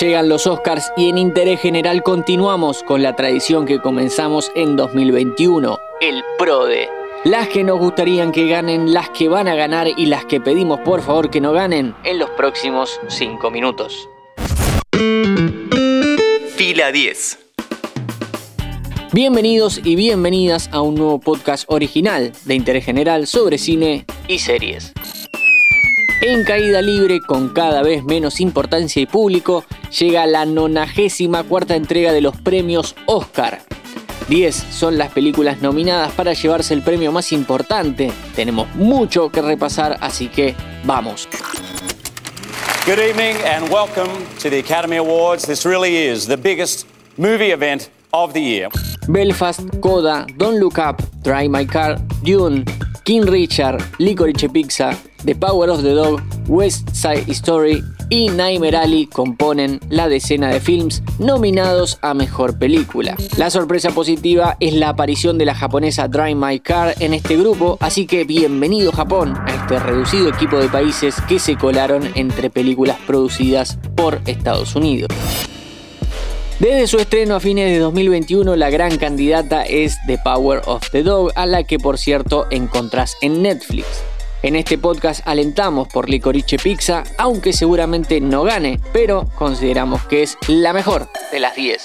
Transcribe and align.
Llegan 0.00 0.28
los 0.28 0.48
Oscars 0.48 0.92
y 0.96 1.08
en 1.08 1.18
interés 1.18 1.60
general 1.60 2.02
continuamos 2.02 2.82
con 2.82 3.02
la 3.02 3.14
tradición 3.14 3.64
que 3.64 3.80
comenzamos 3.80 4.50
en 4.56 4.74
2021, 4.74 5.78
el 6.00 6.24
PRODE. 6.36 6.88
Las 7.22 7.46
que 7.48 7.62
nos 7.62 7.78
gustarían 7.78 8.32
que 8.32 8.48
ganen, 8.48 8.92
las 8.92 9.10
que 9.10 9.28
van 9.28 9.46
a 9.46 9.54
ganar 9.54 9.86
y 9.86 10.06
las 10.06 10.24
que 10.24 10.40
pedimos 10.40 10.80
por 10.80 11.00
favor 11.02 11.30
que 11.30 11.40
no 11.40 11.52
ganen 11.52 11.94
en 12.02 12.18
los 12.18 12.28
próximos 12.30 12.98
5 13.06 13.50
minutos. 13.52 14.08
Fila 16.56 16.90
10. 16.90 17.38
Bienvenidos 19.12 19.80
y 19.84 19.94
bienvenidas 19.94 20.70
a 20.72 20.80
un 20.80 20.96
nuevo 20.96 21.20
podcast 21.20 21.66
original 21.68 22.32
de 22.46 22.54
interés 22.54 22.84
general 22.84 23.28
sobre 23.28 23.58
cine 23.58 24.06
y 24.26 24.40
series. 24.40 24.92
En 26.26 26.42
caída 26.42 26.80
libre, 26.80 27.20
con 27.20 27.50
cada 27.50 27.82
vez 27.82 28.02
menos 28.02 28.40
importancia 28.40 29.02
y 29.02 29.04
público, 29.04 29.62
llega 29.98 30.26
la 30.26 30.44
94 30.44 31.48
cuarta 31.48 31.76
entrega 31.76 32.12
de 32.12 32.20
los 32.20 32.36
premios 32.36 32.96
Oscar. 33.06 33.60
10 34.28 34.54
son 34.54 34.96
las 34.96 35.12
películas 35.12 35.60
nominadas 35.60 36.12
para 36.12 36.32
llevarse 36.32 36.74
el 36.74 36.82
premio 36.82 37.12
más 37.12 37.32
importante. 37.32 38.10
Tenemos 38.34 38.74
mucho 38.74 39.30
que 39.30 39.42
repasar, 39.42 39.98
así 40.00 40.28
que 40.28 40.54
vamos. 40.84 41.28
Good 42.86 42.98
evening 42.98 43.36
and 43.46 43.70
welcome 43.70 44.10
to 44.42 44.50
the 44.50 44.58
Academy 44.58 44.96
Awards. 44.96 45.46
This 45.46 45.64
really 45.64 45.96
is 45.96 46.26
the 46.26 46.36
biggest 46.36 46.86
movie 47.16 47.52
event 47.52 47.90
of 48.12 48.32
the 48.32 48.40
year. 48.40 48.68
Belfast, 49.08 49.60
Coda, 49.80 50.26
Don't 50.36 50.58
Look 50.58 50.78
Up, 50.78 51.02
Drive 51.22 51.50
My 51.50 51.66
Car, 51.66 51.96
Dune, 52.22 52.64
King 53.04 53.26
Richard, 53.26 53.80
Licorice 53.98 54.48
Pizza, 54.48 54.96
The 55.24 55.34
Power 55.34 55.68
of 55.68 55.82
the 55.82 55.94
Dog, 55.94 56.22
West 56.48 56.94
Side 56.94 57.30
Story 57.34 57.82
y 58.08 58.28
Nightmare 58.28 58.76
Alley 58.76 59.06
componen 59.06 59.80
la 59.88 60.08
decena 60.08 60.48
de 60.48 60.60
films 60.60 61.02
nominados 61.18 61.98
a 62.02 62.14
Mejor 62.14 62.58
Película. 62.58 63.16
La 63.36 63.50
sorpresa 63.50 63.90
positiva 63.90 64.56
es 64.60 64.74
la 64.74 64.90
aparición 64.90 65.38
de 65.38 65.46
la 65.46 65.54
japonesa 65.54 66.08
Drive 66.08 66.34
My 66.34 66.60
Car 66.60 66.94
en 67.00 67.14
este 67.14 67.36
grupo, 67.36 67.78
así 67.80 68.06
que 68.06 68.24
bienvenido 68.24 68.92
Japón 68.92 69.34
a 69.46 69.54
este 69.54 69.78
reducido 69.78 70.28
equipo 70.28 70.58
de 70.58 70.68
países 70.68 71.16
que 71.28 71.38
se 71.38 71.56
colaron 71.56 72.10
entre 72.14 72.50
películas 72.50 72.98
producidas 73.06 73.78
por 73.94 74.20
Estados 74.26 74.74
Unidos. 74.74 75.08
Desde 76.60 76.86
su 76.86 76.98
estreno 76.98 77.34
a 77.34 77.40
fines 77.40 77.70
de 77.72 77.78
2021, 77.80 78.54
la 78.54 78.70
gran 78.70 78.96
candidata 78.96 79.64
es 79.64 79.98
The 80.06 80.18
Power 80.18 80.62
of 80.66 80.88
the 80.90 81.02
Dog, 81.02 81.32
a 81.34 81.46
la 81.46 81.64
que 81.64 81.78
por 81.78 81.98
cierto 81.98 82.46
encontrás 82.50 83.16
en 83.20 83.42
Netflix. 83.42 84.04
En 84.44 84.56
este 84.56 84.76
podcast 84.76 85.26
alentamos 85.26 85.88
por 85.88 86.10
Licorice 86.10 86.58
Pizza, 86.58 87.02
aunque 87.16 87.54
seguramente 87.54 88.20
no 88.20 88.42
gane, 88.42 88.78
pero 88.92 89.26
consideramos 89.36 90.02
que 90.04 90.22
es 90.22 90.36
la 90.48 90.74
mejor 90.74 91.08
de 91.32 91.40
las 91.40 91.56
10. 91.56 91.82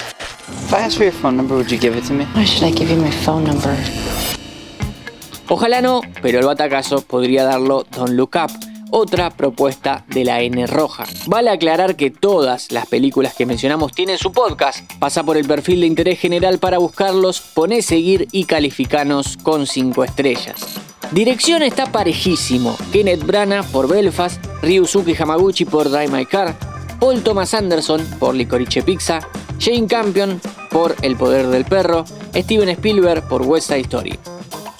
Ojalá 5.48 5.82
no, 5.82 6.02
pero 6.22 6.40
el 6.40 6.46
batacazo 6.46 7.00
podría 7.00 7.46
darlo 7.46 7.86
Don't 7.96 8.10
Look 8.10 8.32
Up, 8.36 8.52
otra 8.92 9.30
propuesta 9.30 10.04
de 10.10 10.26
la 10.26 10.42
N 10.42 10.68
roja. 10.68 11.06
Vale 11.28 11.52
aclarar 11.52 11.96
que 11.96 12.12
todas 12.12 12.74
las 12.74 12.88
películas 12.88 13.36
que 13.36 13.46
mencionamos 13.46 13.94
tienen 13.94 14.18
su 14.18 14.34
podcast. 14.34 14.80
Pasa 15.00 15.24
por 15.24 15.38
el 15.38 15.48
perfil 15.48 15.80
de 15.80 15.88
interés 15.88 16.20
general 16.20 16.60
para 16.60 16.78
buscarlos, 16.78 17.40
pone 17.40 17.82
seguir 17.82 18.28
y 18.34 18.44
calificanos 18.44 19.38
con 19.38 19.66
5 19.66 20.04
estrellas. 20.04 20.89
Dirección 21.12 21.64
está 21.64 21.88
parejísimo. 21.88 22.78
Kenneth 22.92 23.26
Branagh 23.26 23.66
por 23.72 23.88
Belfast, 23.88 24.46
Ryusuke 24.62 25.16
Hamaguchi 25.20 25.66
por 25.66 25.90
Drive 25.90 26.10
My 26.10 26.24
Car, 26.26 26.56
Paul 27.00 27.24
Thomas 27.24 27.56
Anderson 27.56 28.06
por 28.20 28.36
Licorice 28.36 28.84
Pizza, 28.84 29.20
Jane 29.60 29.88
Campion 29.88 30.40
por 30.70 30.96
El 31.02 31.16
Poder 31.16 31.48
del 31.48 31.66
Perro, 31.66 32.06
Steven 32.36 32.70
Spielberg 32.70 33.28
por 33.28 33.42
West 33.42 33.70
Side 33.70 33.82
Story. 33.82 34.20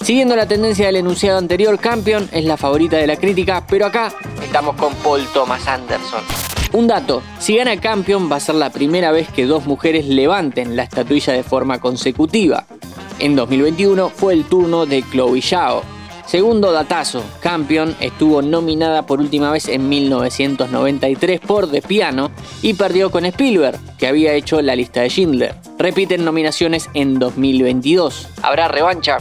Siguiendo 0.02 0.36
la 0.36 0.46
tendencia 0.46 0.86
del 0.86 0.96
enunciado 0.96 1.36
anterior, 1.36 1.78
Campion 1.80 2.28
es 2.30 2.44
la 2.44 2.56
favorita 2.56 2.96
de 2.96 3.08
la 3.08 3.16
crítica, 3.16 3.66
pero 3.68 3.86
acá 3.86 4.12
estamos 4.40 4.76
con 4.76 4.94
Paul 4.94 5.26
Thomas 5.34 5.66
Anderson. 5.66 6.22
Un 6.72 6.86
dato, 6.86 7.22
si 7.40 7.56
gana 7.56 7.80
Campion 7.80 8.30
va 8.30 8.36
a 8.36 8.40
ser 8.40 8.54
la 8.54 8.70
primera 8.70 9.10
vez 9.10 9.28
que 9.28 9.46
dos 9.46 9.66
mujeres 9.66 10.06
levanten 10.06 10.76
la 10.76 10.84
estatuilla 10.84 11.32
de 11.32 11.42
forma 11.42 11.80
consecutiva. 11.80 12.66
En 13.18 13.34
2021 13.34 14.10
fue 14.10 14.34
el 14.34 14.44
turno 14.44 14.86
de 14.86 15.02
Chloe 15.02 15.42
Zhao. 15.42 15.99
Segundo 16.30 16.70
datazo, 16.70 17.24
Campion 17.40 17.96
estuvo 17.98 18.40
nominada 18.40 19.04
por 19.04 19.18
última 19.18 19.50
vez 19.50 19.66
en 19.66 19.88
1993 19.88 21.40
por 21.40 21.68
The 21.68 21.82
Piano 21.82 22.30
y 22.62 22.74
perdió 22.74 23.10
con 23.10 23.24
Spielberg, 23.24 23.80
que 23.98 24.06
había 24.06 24.34
hecho 24.34 24.62
la 24.62 24.76
lista 24.76 25.00
de 25.00 25.08
Schindler. 25.08 25.56
Repiten 25.76 26.24
nominaciones 26.24 26.88
en 26.94 27.18
2022. 27.18 28.28
¿Habrá 28.42 28.68
revancha? 28.68 29.18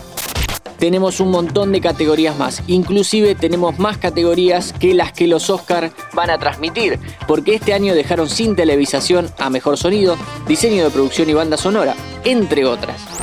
tenemos 0.78 1.19
un 1.19 1.31
montón 1.31 1.72
de 1.72 1.81
categorías 1.81 2.38
más. 2.38 2.62
Inclusive 2.68 3.34
tenemos 3.34 3.80
más 3.80 3.98
categorías 3.98 4.72
que 4.72 4.94
las 4.94 5.12
que 5.12 5.28
los 5.28 5.50
Oscar 5.50 5.92
van 6.14 6.30
a 6.30 6.38
transmitir, 6.38 7.00
porque 7.28 7.56
este 7.56 7.74
año 7.74 7.96
dejaron 7.96 8.30
sin 8.30 8.56
televisación 8.56 9.30
a 9.40 9.50
Mejor 9.50 9.78
Sonido, 9.78 10.16
Diseño 10.48 10.86
de 10.86 10.92
Producción 10.92 11.28
y 11.30 11.34
Banda 11.34 11.58
Sonora, 11.58 11.96
entre 12.24 12.66
otras. 12.66 13.19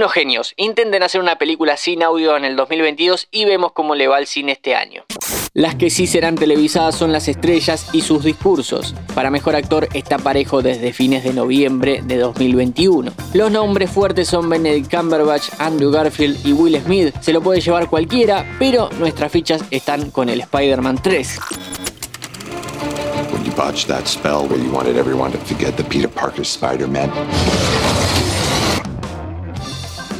Unos 0.00 0.12
genios, 0.14 0.54
intenten 0.56 1.02
hacer 1.02 1.20
una 1.20 1.36
película 1.36 1.76
sin 1.76 2.02
audio 2.02 2.34
en 2.34 2.46
el 2.46 2.56
2022 2.56 3.28
y 3.30 3.44
vemos 3.44 3.72
cómo 3.72 3.94
le 3.94 4.08
va 4.08 4.16
al 4.16 4.26
cine 4.26 4.52
este 4.52 4.74
año. 4.74 5.04
Las 5.52 5.74
que 5.74 5.90
sí 5.90 6.06
serán 6.06 6.36
televisadas 6.36 6.94
son 6.94 7.12
las 7.12 7.28
estrellas 7.28 7.86
y 7.92 8.00
sus 8.00 8.24
discursos. 8.24 8.94
Para 9.14 9.30
mejor 9.30 9.56
actor 9.56 9.88
está 9.92 10.16
parejo 10.16 10.62
desde 10.62 10.94
fines 10.94 11.22
de 11.22 11.34
noviembre 11.34 12.00
de 12.02 12.16
2021. 12.16 13.12
Los 13.34 13.50
nombres 13.50 13.90
fuertes 13.90 14.28
son 14.28 14.48
Benedict 14.48 14.90
Cumberbatch, 14.90 15.50
Andrew 15.58 15.90
Garfield 15.90 16.46
y 16.46 16.54
Will 16.54 16.80
Smith. 16.80 17.14
Se 17.20 17.34
lo 17.34 17.42
puede 17.42 17.60
llevar 17.60 17.90
cualquiera, 17.90 18.56
pero 18.58 18.88
nuestras 18.98 19.30
fichas 19.30 19.62
están 19.70 20.10
con 20.10 20.30
el 20.30 20.40
Spider-Man 20.40 21.02
3. 21.02 21.38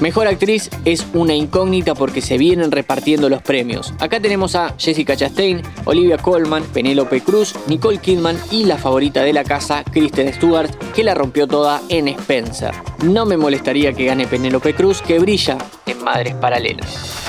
Mejor 0.00 0.26
actriz 0.28 0.70
es 0.86 1.06
una 1.12 1.34
incógnita 1.34 1.94
porque 1.94 2.22
se 2.22 2.38
vienen 2.38 2.72
repartiendo 2.72 3.28
los 3.28 3.42
premios. 3.42 3.92
Acá 3.98 4.18
tenemos 4.18 4.54
a 4.54 4.74
Jessica 4.78 5.14
Chastain, 5.14 5.60
Olivia 5.84 6.16
Colman, 6.16 6.64
Penélope 6.64 7.20
Cruz, 7.20 7.54
Nicole 7.66 7.98
Kidman 7.98 8.38
y 8.50 8.64
la 8.64 8.78
favorita 8.78 9.22
de 9.22 9.34
la 9.34 9.44
casa, 9.44 9.84
Kristen 9.84 10.32
Stewart, 10.32 10.70
que 10.94 11.04
la 11.04 11.14
rompió 11.14 11.46
toda 11.46 11.82
en 11.90 12.08
Spencer. 12.08 12.72
No 13.04 13.26
me 13.26 13.36
molestaría 13.36 13.92
que 13.92 14.06
gane 14.06 14.26
Penélope 14.26 14.74
Cruz, 14.74 15.02
que 15.02 15.18
brilla 15.18 15.58
en 15.84 16.02
Madres 16.02 16.34
Paralelas. 16.34 17.19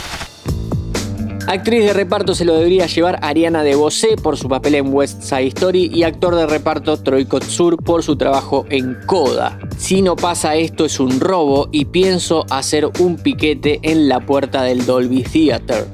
Actriz 1.51 1.83
de 1.83 1.91
reparto 1.91 2.33
se 2.33 2.45
lo 2.45 2.55
debería 2.55 2.85
llevar 2.85 3.19
Ariana 3.21 3.61
DeBose 3.61 4.15
por 4.15 4.37
su 4.37 4.47
papel 4.47 4.75
en 4.75 4.93
West 4.93 5.21
Side 5.21 5.47
Story 5.47 5.91
y 5.93 6.03
actor 6.03 6.33
de 6.33 6.47
reparto 6.47 6.95
Troy 6.95 7.25
Kotsur 7.25 7.75
por 7.75 8.03
su 8.03 8.15
trabajo 8.15 8.65
en 8.69 8.97
Coda. 9.05 9.59
Si 9.75 10.01
no 10.01 10.15
pasa 10.15 10.55
esto 10.55 10.85
es 10.85 10.97
un 11.01 11.19
robo 11.19 11.67
y 11.69 11.83
pienso 11.83 12.45
hacer 12.49 12.89
un 12.99 13.17
piquete 13.17 13.81
en 13.83 14.07
la 14.07 14.21
puerta 14.21 14.63
del 14.63 14.85
Dolby 14.85 15.23
Theater. 15.23 15.87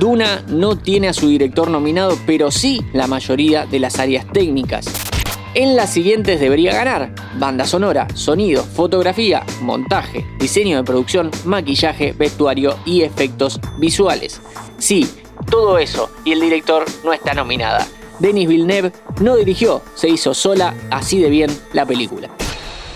Duna 0.00 0.46
no 0.48 0.78
tiene 0.78 1.08
a 1.08 1.12
su 1.12 1.28
director 1.28 1.68
nominado, 1.68 2.16
pero 2.26 2.50
sí 2.50 2.80
la 2.94 3.06
mayoría 3.06 3.66
de 3.66 3.80
las 3.80 3.98
áreas 3.98 4.24
técnicas. 4.32 5.11
En 5.54 5.76
las 5.76 5.92
siguientes 5.92 6.40
debería 6.40 6.72
ganar 6.72 7.14
banda 7.38 7.66
sonora, 7.66 8.08
sonido, 8.14 8.64
fotografía, 8.64 9.44
montaje, 9.60 10.24
diseño 10.38 10.78
de 10.78 10.84
producción, 10.84 11.30
maquillaje, 11.44 12.14
vestuario 12.14 12.78
y 12.86 13.02
efectos 13.02 13.60
visuales. 13.78 14.40
Sí, 14.78 15.06
todo 15.50 15.76
eso, 15.76 16.10
y 16.24 16.32
el 16.32 16.40
director 16.40 16.86
no 17.04 17.12
está 17.12 17.34
nominada. 17.34 17.86
Denis 18.18 18.48
Villeneuve 18.48 18.92
no 19.20 19.36
dirigió, 19.36 19.82
se 19.94 20.08
hizo 20.08 20.32
sola 20.32 20.74
así 20.90 21.18
de 21.18 21.28
bien 21.28 21.50
la 21.74 21.84
película. 21.84 22.30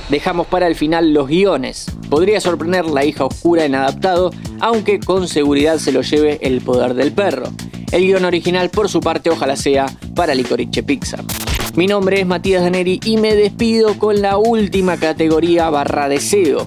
Dejamos 0.08 0.46
para 0.46 0.66
el 0.66 0.76
final 0.76 1.12
los 1.12 1.28
guiones. 1.28 1.86
Podría 2.08 2.40
sorprender 2.40 2.86
La 2.86 3.04
hija 3.04 3.26
oscura 3.26 3.66
en 3.66 3.75
adaptado, 3.75 4.30
aunque 4.60 4.98
con 4.98 5.28
seguridad 5.28 5.76
se 5.76 5.92
lo 5.92 6.00
lleve 6.00 6.38
El 6.40 6.62
poder 6.62 6.94
del 6.94 7.12
perro. 7.12 7.48
El 7.92 8.06
guion 8.06 8.25
original, 8.25 8.70
por 8.70 8.88
su 8.88 9.00
parte, 9.00 9.28
ojalá 9.28 9.56
sea 9.56 9.86
para 10.14 10.34
Licorice 10.34 10.82
Pizza. 10.82 11.19
Mi 11.76 11.87
nombre 11.87 12.20
es 12.20 12.26
Matías 12.26 12.62
Daneri 12.62 13.00
y 13.05 13.19
me 13.19 13.34
despido 13.34 13.99
con 13.99 14.23
la 14.23 14.38
última 14.38 14.96
categoría 14.96 15.69
barra 15.69 16.08
deseo 16.08 16.67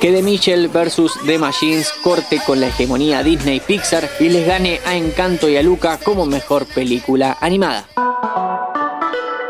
que 0.00 0.10
The 0.12 0.22
Mitchell 0.22 0.68
vs. 0.68 1.12
The 1.24 1.38
Machines 1.38 1.92
corte 2.02 2.40
con 2.44 2.60
la 2.60 2.66
hegemonía 2.66 3.22
Disney 3.22 3.60
Pixar 3.60 4.10
y 4.18 4.28
les 4.28 4.44
gane 4.44 4.80
a 4.84 4.96
Encanto 4.96 5.48
y 5.48 5.56
a 5.56 5.62
Luca 5.62 5.98
como 6.02 6.26
mejor 6.26 6.66
película 6.66 7.38
animada. 7.40 7.86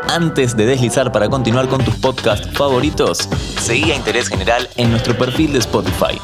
Antes 0.08 0.54
de 0.54 0.66
deslizar 0.66 1.10
para 1.10 1.30
continuar 1.30 1.66
con 1.68 1.82
tus 1.82 1.94
podcasts 1.96 2.46
favoritos, 2.52 3.26
seguí 3.58 3.90
a 3.90 3.96
Interés 3.96 4.28
General 4.28 4.68
en 4.76 4.90
nuestro 4.90 5.16
perfil 5.16 5.54
de 5.54 5.60
Spotify. 5.60 6.20